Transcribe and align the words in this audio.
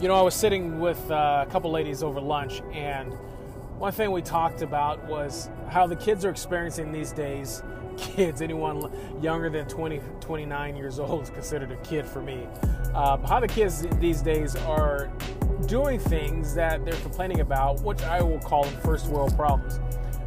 You 0.00 0.06
know, 0.06 0.14
I 0.14 0.22
was 0.22 0.34
sitting 0.34 0.78
with 0.78 1.10
uh, 1.10 1.44
a 1.44 1.50
couple 1.50 1.72
ladies 1.72 2.04
over 2.04 2.20
lunch, 2.20 2.62
and 2.72 3.12
one 3.78 3.90
thing 3.90 4.12
we 4.12 4.22
talked 4.22 4.62
about 4.62 5.04
was 5.06 5.50
how 5.70 5.88
the 5.88 5.96
kids 5.96 6.24
are 6.24 6.30
experiencing 6.30 6.92
these 6.92 7.10
days. 7.10 7.64
Kids, 7.96 8.40
anyone 8.40 8.92
younger 9.20 9.50
than 9.50 9.66
20, 9.66 10.00
29 10.20 10.76
years 10.76 11.00
old 11.00 11.24
is 11.24 11.30
considered 11.30 11.72
a 11.72 11.76
kid 11.78 12.06
for 12.06 12.22
me. 12.22 12.46
Um, 12.94 13.24
how 13.24 13.40
the 13.40 13.48
kids 13.48 13.84
these 13.98 14.22
days 14.22 14.54
are 14.54 15.10
doing 15.66 15.98
things 15.98 16.54
that 16.54 16.84
they're 16.84 17.00
complaining 17.00 17.40
about, 17.40 17.82
which 17.82 18.00
I 18.02 18.22
will 18.22 18.38
call 18.38 18.62
first 18.62 19.08
world 19.08 19.34
problems, 19.34 19.80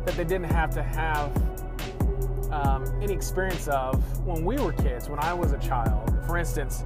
that 0.04 0.16
they 0.18 0.26
didn't 0.26 0.52
have 0.52 0.72
to 0.72 0.84
have 0.84 1.34
um, 2.52 2.84
any 3.02 3.14
experience 3.14 3.70
of 3.70 4.20
when 4.28 4.44
we 4.44 4.58
were 4.58 4.74
kids, 4.74 5.08
when 5.08 5.20
I 5.20 5.34
was 5.34 5.54
a 5.54 5.60
child. 5.60 6.14
For 6.28 6.38
instance, 6.38 6.84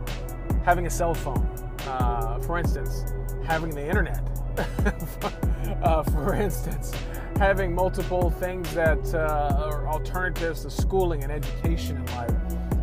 having 0.63 0.85
a 0.85 0.91
cell 0.91 1.15
phone 1.15 1.64
uh, 1.87 2.39
for 2.39 2.57
instance, 2.57 3.05
having 3.43 3.69
the 3.69 3.85
internet. 3.85 4.21
uh, 5.83 6.03
for 6.03 6.33
instance, 6.35 6.93
having 7.37 7.73
multiple 7.73 8.29
things 8.29 8.73
that 8.73 9.13
uh, 9.13 9.69
are 9.69 9.87
alternatives 9.87 10.61
to 10.61 10.69
schooling 10.69 11.23
and 11.23 11.31
education 11.31 11.97
in 11.97 12.05
life. 12.15 12.31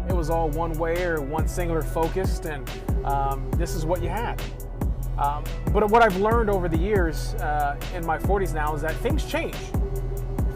It 0.08 0.14
was 0.14 0.30
all 0.30 0.50
one 0.50 0.72
way 0.74 1.04
or 1.04 1.20
one 1.20 1.48
singular 1.48 1.82
focused, 1.82 2.44
and 2.44 2.68
um, 3.04 3.50
this 3.52 3.74
is 3.74 3.86
what 3.86 4.02
you 4.02 4.08
had. 4.08 4.42
Um, 5.18 5.44
but 5.72 5.88
what 5.90 6.02
I've 6.02 6.16
learned 6.16 6.50
over 6.50 6.68
the 6.68 6.78
years 6.78 7.34
uh, 7.34 7.78
in 7.94 8.04
my 8.04 8.18
40s 8.18 8.54
now 8.54 8.74
is 8.74 8.82
that 8.82 8.94
things 8.96 9.24
change. 9.24 9.56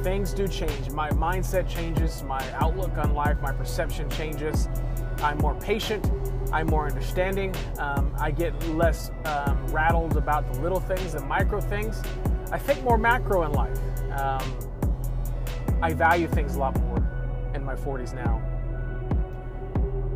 Things 0.02 0.32
do 0.32 0.46
change. 0.46 0.90
My 0.90 1.10
mindset 1.10 1.68
changes, 1.68 2.22
my 2.22 2.44
outlook 2.52 2.96
on 2.96 3.14
life, 3.14 3.40
my 3.40 3.52
perception 3.52 4.08
changes. 4.10 4.68
I'm 5.18 5.38
more 5.38 5.54
patient. 5.54 6.10
I'm 6.52 6.66
more 6.66 6.86
understanding. 6.86 7.54
Um, 7.78 8.14
I 8.18 8.30
get 8.30 8.52
less 8.68 9.10
um, 9.24 9.66
rattled 9.68 10.16
about 10.16 10.52
the 10.52 10.60
little 10.60 10.80
things 10.80 11.14
and 11.14 11.26
micro 11.26 11.60
things. 11.60 12.02
I 12.52 12.58
think 12.58 12.82
more 12.82 12.98
macro 12.98 13.44
in 13.44 13.52
life. 13.52 13.78
Um, 14.12 14.42
I 15.82 15.92
value 15.92 16.28
things 16.28 16.54
a 16.54 16.58
lot 16.58 16.80
more 16.80 16.96
in 17.54 17.64
my 17.64 17.74
40s 17.74 18.14
now. 18.14 18.42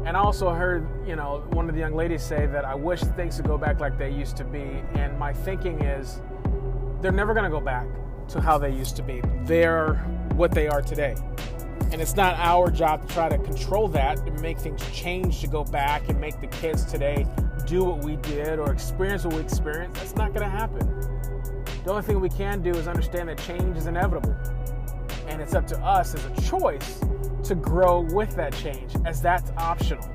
And 0.07 0.17
I 0.17 0.21
also 0.21 0.51
heard, 0.51 0.87
you 1.07 1.15
know, 1.15 1.45
one 1.51 1.69
of 1.69 1.75
the 1.75 1.81
young 1.81 1.95
ladies 1.95 2.23
say 2.23 2.47
that 2.47 2.65
I 2.65 2.75
wish 2.75 3.01
things 3.01 3.37
would 3.37 3.47
go 3.47 3.59
back 3.59 3.81
like 3.81 3.99
they 3.99 4.11
used 4.11 4.37
to 4.39 4.45
be. 4.45 4.83
And 4.95 5.19
my 5.19 5.33
thinking 5.33 5.83
is 5.83 6.21
they're 7.01 7.13
never 7.13 7.35
going 7.35 7.45
to 7.45 7.51
go 7.51 7.61
back 7.61 7.87
to 8.29 8.41
how 8.41 8.57
they 8.57 8.71
used 8.71 8.97
to 8.97 9.03
be. 9.03 9.23
They're 9.45 9.95
what 10.37 10.53
they 10.53 10.69
are 10.69 10.81
today. 10.81 11.17
And 11.93 12.01
it's 12.01 12.15
not 12.15 12.37
our 12.39 12.71
job 12.71 13.07
to 13.07 13.15
try 13.15 13.29
to 13.29 13.39
control 13.39 13.89
that 13.89 14.19
and 14.21 14.41
make 14.41 14.59
things 14.59 14.81
change 14.93 15.41
to 15.41 15.49
go 15.49 15.65
back 15.65 16.09
and 16.09 16.21
make 16.21 16.41
the 16.41 16.47
kids 16.47 16.85
today 16.85 17.27
do 17.67 17.85
what 17.85 18.05
we 18.05 18.17
did 18.17 18.59
or 18.59 18.73
experience 18.73 19.25
what 19.25 19.35
we 19.35 19.41
experienced. 19.41 20.01
That's 20.01 20.15
not 20.15 20.33
going 20.33 20.43
to 20.43 20.49
happen. 20.49 20.87
The 21.85 21.91
only 21.91 22.03
thing 22.03 22.21
we 22.21 22.29
can 22.29 22.63
do 22.63 22.71
is 22.71 22.87
understand 22.87 23.29
that 23.29 23.39
change 23.39 23.77
is 23.77 23.87
inevitable. 23.87 24.37
And 25.27 25.41
it's 25.41 25.55
up 25.55 25.67
to 25.69 25.79
us 25.79 26.15
as 26.15 26.25
a 26.27 26.49
choice 26.49 27.01
to 27.45 27.55
grow 27.55 28.01
with 28.01 28.37
that 28.37 28.55
change, 28.55 28.93
as 29.05 29.21
that's 29.21 29.51
optional. 29.57 30.09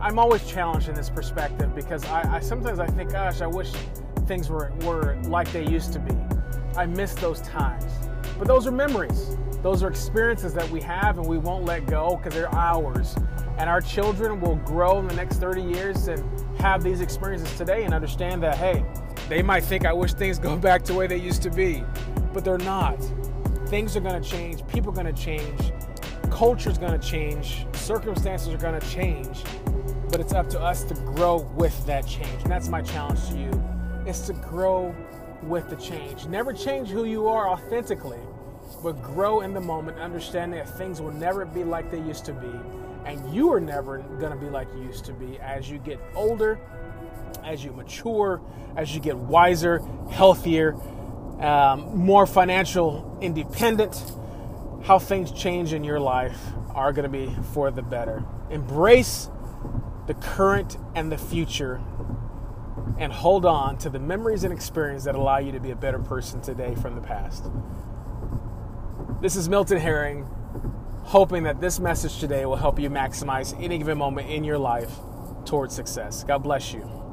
I'm 0.00 0.18
always 0.18 0.46
challenged 0.46 0.88
in 0.88 0.94
this 0.94 1.10
perspective 1.10 1.74
because 1.74 2.04
I, 2.06 2.36
I 2.36 2.40
sometimes 2.40 2.78
I 2.78 2.86
think, 2.86 3.12
gosh, 3.12 3.40
I 3.40 3.46
wish 3.46 3.72
things 4.26 4.48
were, 4.48 4.72
were 4.82 5.16
like 5.24 5.50
they 5.52 5.66
used 5.66 5.92
to 5.94 5.98
be. 5.98 6.14
I 6.76 6.86
miss 6.86 7.14
those 7.14 7.40
times. 7.42 7.92
But 8.38 8.46
those 8.46 8.66
are 8.66 8.72
memories. 8.72 9.36
Those 9.66 9.82
are 9.82 9.88
experiences 9.88 10.54
that 10.54 10.70
we 10.70 10.80
have 10.82 11.18
and 11.18 11.26
we 11.26 11.38
won't 11.38 11.64
let 11.64 11.86
go 11.86 12.14
because 12.14 12.34
they're 12.34 12.54
ours. 12.54 13.16
And 13.58 13.68
our 13.68 13.80
children 13.80 14.40
will 14.40 14.54
grow 14.54 15.00
in 15.00 15.08
the 15.08 15.14
next 15.16 15.38
30 15.38 15.60
years 15.60 16.06
and 16.06 16.22
have 16.60 16.84
these 16.84 17.00
experiences 17.00 17.52
today 17.58 17.82
and 17.82 17.92
understand 17.92 18.44
that, 18.44 18.58
hey, 18.58 18.86
they 19.28 19.42
might 19.42 19.64
think 19.64 19.84
I 19.84 19.92
wish 19.92 20.12
things 20.12 20.38
go 20.38 20.56
back 20.68 20.84
to 20.84 20.92
the 20.92 20.98
way 21.00 21.08
they 21.08 21.16
used 21.16 21.42
to 21.42 21.50
be, 21.50 21.82
but 22.32 22.44
they're 22.44 22.58
not. 22.58 22.94
Things 23.66 23.96
are 23.96 24.00
to 24.02 24.20
change, 24.20 24.64
people 24.68 24.96
are 25.00 25.02
to 25.02 25.12
change, 25.12 25.72
culture 26.30 26.70
is 26.70 26.78
going 26.78 26.96
to 26.96 27.04
change, 27.04 27.66
circumstances 27.72 28.54
are 28.54 28.80
to 28.80 28.88
change, 28.88 29.42
but 30.12 30.20
it's 30.20 30.32
up 30.32 30.48
to 30.50 30.60
us 30.60 30.84
to 30.84 30.94
grow 30.94 31.40
with 31.56 31.84
that 31.86 32.06
change. 32.06 32.40
And 32.44 32.52
that's 32.52 32.68
my 32.68 32.82
challenge 32.82 33.30
to 33.30 33.36
you 33.36 33.64
is 34.06 34.20
to 34.28 34.32
grow 34.32 34.94
with 35.42 35.68
the 35.68 35.76
change. 35.76 36.28
Never 36.28 36.52
change 36.52 36.88
who 36.90 37.04
you 37.04 37.26
are 37.26 37.48
authentically 37.48 38.20
but 38.82 39.02
grow 39.02 39.40
in 39.40 39.54
the 39.54 39.60
moment, 39.60 39.98
understanding 39.98 40.58
that 40.58 40.68
things 40.76 41.00
will 41.00 41.12
never 41.12 41.44
be 41.44 41.64
like 41.64 41.90
they 41.90 42.00
used 42.00 42.24
to 42.26 42.32
be, 42.32 42.50
and 43.04 43.34
you 43.34 43.52
are 43.52 43.60
never 43.60 43.98
going 44.20 44.32
to 44.32 44.38
be 44.38 44.50
like 44.50 44.68
you 44.74 44.82
used 44.82 45.04
to 45.06 45.12
be 45.12 45.38
as 45.38 45.70
you 45.70 45.78
get 45.78 46.00
older, 46.14 46.58
as 47.44 47.64
you 47.64 47.72
mature, 47.72 48.40
as 48.76 48.94
you 48.94 49.00
get 49.00 49.16
wiser, 49.16 49.80
healthier, 50.10 50.74
um, 51.40 51.96
more 51.96 52.26
financial 52.26 53.18
independent. 53.20 54.02
How 54.84 54.98
things 54.98 55.32
change 55.32 55.72
in 55.72 55.84
your 55.84 56.00
life 56.00 56.38
are 56.74 56.92
going 56.92 57.04
to 57.04 57.08
be 57.08 57.34
for 57.52 57.70
the 57.70 57.82
better. 57.82 58.24
Embrace 58.50 59.28
the 60.06 60.14
current 60.14 60.76
and 60.94 61.10
the 61.10 61.18
future 61.18 61.80
and 62.98 63.12
hold 63.12 63.44
on 63.44 63.76
to 63.78 63.90
the 63.90 63.98
memories 63.98 64.44
and 64.44 64.52
experience 64.52 65.04
that 65.04 65.14
allow 65.14 65.38
you 65.38 65.52
to 65.52 65.60
be 65.60 65.70
a 65.70 65.76
better 65.76 65.98
person 65.98 66.40
today 66.40 66.74
from 66.76 66.94
the 66.94 67.00
past. 67.00 67.44
This 69.18 69.34
is 69.34 69.48
Milton 69.48 69.78
Herring, 69.78 70.26
hoping 71.04 71.44
that 71.44 71.58
this 71.58 71.80
message 71.80 72.18
today 72.18 72.44
will 72.44 72.56
help 72.56 72.78
you 72.78 72.90
maximize 72.90 73.58
any 73.58 73.78
given 73.78 73.96
moment 73.96 74.28
in 74.28 74.44
your 74.44 74.58
life 74.58 74.90
towards 75.46 75.74
success. 75.74 76.22
God 76.22 76.42
bless 76.42 76.74
you. 76.74 77.05